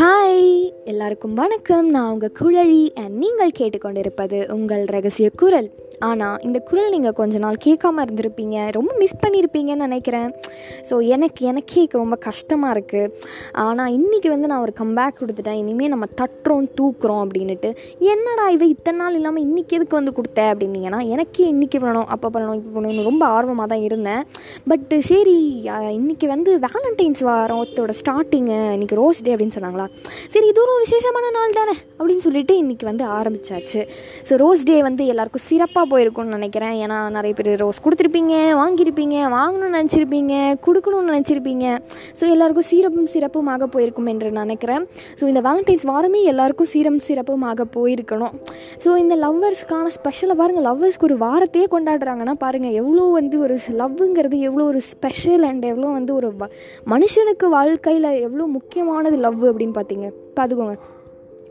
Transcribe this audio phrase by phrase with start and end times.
[0.00, 1.90] Hi எல்லாருக்கும் வணக்கம்.
[1.90, 5.70] நான் உங்கள் குழலி அண்ட் நீங்கள் கேட்டுக்கொண்டிருப்பது உங்கள் ரகசிய குரல்.
[6.08, 8.56] ஆனால் இந்த குரல் நீங்கள் கொஞ்ச நாள் கேட்காம இருந்திருப்பீங்க.
[8.78, 10.28] ரொம்ப மிஸ் பண்ணியிருப்பீங்கன்னு நினைக்கிறேன்.
[10.88, 13.12] ஸோ எனக்கு எனக்கே ரொம்ப கஷ்டமாக இருக்குது
[13.66, 15.58] ஆனால் இன்றைக்கி வந்து நான் ஒரு கம்பேக் கொடுத்துட்டேன்.
[15.62, 17.70] இனிமேல் நம்ம தட்டுறோம் தூக்குறோம் அப்படின்னுட்டு.
[18.12, 22.58] என்னடா இவை இத்தனை நாள் இல்லாமல் இன்றைக்கி எதுக்கு வந்து கொடுத்த அப்படின்னீங்கன்னா எனக்கே இன்றைக்கி பண்ணணும் அப்போ பண்ணணும்
[22.60, 24.22] இப்போ பண்ணணும் ரொம்ப ஆர்வமாக தான் இருந்தேன்.
[24.72, 25.36] பட்டு சரி
[25.98, 29.86] இன்றைக்கி வந்து வேலண்டைன்ஸ் வாரத்தோட ஸ்டார்டிங்கு இன்றைக்கி ரோஸ் டே அப்படின்னு சொன்னாங்களா?
[30.34, 33.82] சரி இது ஒரு விசேஷமான நாள் தானே அப்படின்னு சொல்லிட்டு இன்னைக்கு வந்து ஆரம்பித்தாச்சு
[34.28, 36.88] ஸோ ரோஸ் டே வந்து எல்லாருக்கும் சிறப்பாக போயிருக்கும்னு நினைக்கிறேன்.
[36.88, 41.78] ஏன்னா நிறைய பேர் ரோஸ் கொடுத்துருப்பீங்க வாங்கியிருப்பீங்க வாங்கணும்னு நினச்சிருப்பீங்க கொடுக்கணும்னு நினச்சிருப்பீங்க.
[42.20, 44.86] ஸோ எல்லாருக்கும் சீரப்பும் சிறப்புமாக போயிருக்கும் என்று நினைக்கிறேன்.
[45.20, 48.34] ஸோ இந்த வேலண்டைன்ஸ் வாரமே எல்லாருக்கும் சீரம் சிறப்புமாக போயிருக்கணும்.
[48.84, 54.64] ஸோ இந்த லவ்வர்ஸ்க்கான ஸ்பெஷலாக பாருங்கள் லவ்வர்ஸ்க்கு ஒரு வாரத்தையே கொண்டாடுறாங்கன்னா பாருங்கள் எவ்வளோ வந்து ஒரு லவ்வுங்கிறது எவ்வளோ
[54.64, 56.50] ஒரு ஸ்பெஷல் அண்ட் எவ்வளோ வந்து ஒரு வ-
[56.86, 60.12] மனுஷனுக்கு வாழ்க்கையில் எவ்வளோ முக்கியமானது லவ் அப்படின்னு பார்த்தீங்க.
[60.36, 60.76] பார்த்துக்கோங்க.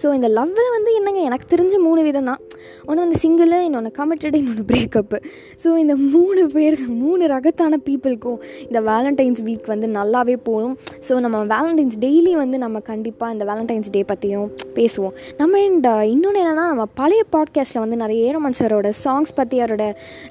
[0.00, 2.40] ஸோ இந்த லவ்வில் வந்து என்னங்க எனக்கு தெரிஞ்ச மூணு விதம் தான்.
[2.88, 5.18] ஒன்று வந்து சிங்கிள் இன்னொன்று கமிட்டடு இன்னொன்று பிரேக்கப்பு
[5.62, 10.76] ஸோ இந்த மூணு பேர் மூணு ரகத்தான பீப்புளுக்கும் இந்த வேலண்டைன்ஸ் வீக் வந்து நல்லாவே போகும்.
[11.08, 15.14] ஸோ நம்ம வேலண்டைன்ஸ் டெய்லி வந்து நம்ம கண்டிப்பாக இந்த வேலண்டைன்ஸ் டே பற்றியும் பேசுவோம்.
[15.40, 19.84] நம்ம அண்ட் uh, இன்னொன்று என்னென்னா நம்ம பழைய பாட்காஸ்ட்டில் வந்து நிறைய ஏரோமன் சாரோட சாங்ஸ் பற்றி அவரோட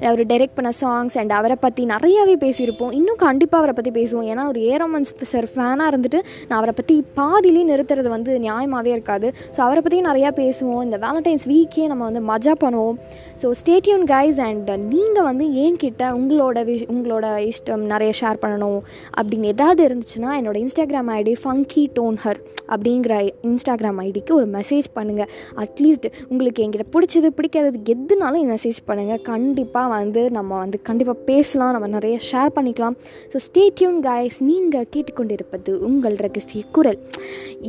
[0.09, 2.93] அவர் டைரெக்ட் பண்ண சாங்ஸ் அண்ட் அவரை பற்றி நிறையாவே பேசியிருப்போம்.
[2.99, 4.27] இன்னும் கண்டிப்பாக அவரை பற்றி பேசுவோம்.
[4.31, 9.27] ஏன்னா ஒரு ஏரமன் சார் ஃபேனாக இருந்துட்டு நான் அவரை பற்றி பாதியிலே நிறுத்துறது வந்து நியாயமாகவே இருக்காது.
[9.55, 10.83] ஸோ அவரை பற்றியும் நிறையா பேசுவோம்.
[10.87, 12.97] இந்த வேலண்டைன்ஸ் வீக்கே நம்ம வந்து மஜா பண்ணுவோம்.
[13.41, 18.79] ஸோ ஸ்டேட்யூன் கைஸ் அண்ட் நீங்கள் வந்து என்கிட்ட உங்களோட விஷ் உங்களோட இஷ்டம் நிறைய ஷேர் பண்ணணும்?
[19.19, 22.39] அப்படின்னு ஏதாவது இருந்துச்சுன்னா என்னோடய இன்ஸ்டாகிராம் ஐடி ஃபங்கி டோன்ஹர்
[22.73, 23.13] அப்படிங்கிற
[23.49, 25.29] இன்ஸ்டாகிராம் ஐடிக்கு ஒரு மெசேஜ் பண்ணுங்கள்
[25.63, 31.73] அட்லீஸ்ட் உங்களுக்கு என்கிட்ட பிடிச்சது பிடிக்காதது எதுனாலும் மெசேஜ் பண்ணுங்கள் கண்டிப்பாக வந்து நம்ம வந்து கண்டிப்பாக பேசலாம்.
[31.75, 32.97] நம்ம நிறைய ஷேர் பண்ணிக்கலாம்.
[33.31, 36.99] ஸோ ஸ்டேட்யூன் கைஸ் நீங்கள் கேட்டுக்கொண்டிருப்பது உங்கள் ரகசிய குரல்.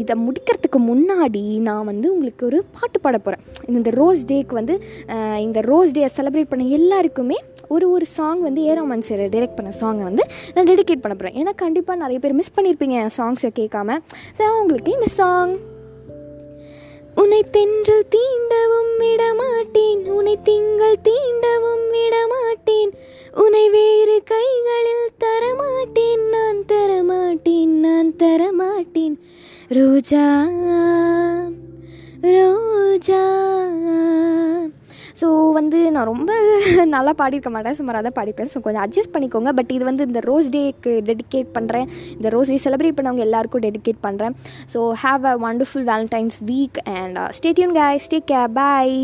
[0.01, 3.43] இதை முடிக்கிறதுக்கு முன்னாடி நான் நான் வந்து உங்களுக்கு ஒரு பாட்டு பாட போகிறேன்
[3.79, 4.77] இந்த ரோஸ் டேக்கு வந்து
[5.47, 7.41] இந்த ரோஸ் டே செலிப்ரேட் பண்ண எல்லாருக்குமே
[7.75, 10.25] ஒரு ஒரு சாங் வந்து ஏரோமன் சார் டைரக்ட் பண்ண சாங்கை வந்து
[10.55, 13.99] நான் டெடிகேட் பண்ண போகிறேன் ஏன்னா கண்டிப்பாக நிறைய பேர் மிஸ் பண்ணியிருப்பீங்க என் சாங்ஸை கேட்காம.
[14.39, 15.53] ஸோ உங்களுக்கு இந்த சாங்
[17.21, 20.03] உன்னை தென்றல் தீண்டவும் விடமாட்டேன்.
[20.17, 22.93] உன்னை திங்கள் தீண்டவும் விடமாட்டேன்.
[23.43, 26.25] உன்னை வேறு கைகளில் தரமாட்டேன்.
[26.35, 29.17] நான் தரமாட்டேன் நான் தரமாட்டேன்.
[29.79, 30.25] ரோஜா
[36.01, 36.33] நான் ரொம்ப
[36.95, 37.77] நல்லா பாடியிருக்க மாட்டேன்.
[37.79, 38.51] சுமாராக தான் பாடிப்பேன்.
[38.53, 39.51] ஸோ கொஞ்சம் அட்ஜஸ்ட் பண்ணிக்கோங்க.
[39.59, 41.89] பட் இது வந்து இந்த ரோஸ் டேக்கு டெடிகேட் பண்ணுறேன்
[42.19, 44.37] இந்த ரோஸ் டே செலிப்ரேட் பண்ணவங்க எல்லாருக்கும் டெடிகேட் பண்ணுறேன்
[44.75, 48.97] so have a wonderful valentine's week and stay tuned guys stay K bye